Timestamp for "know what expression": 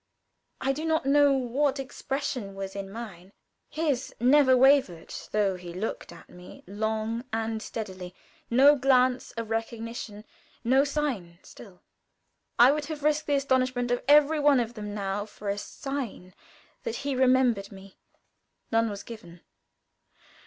1.05-2.55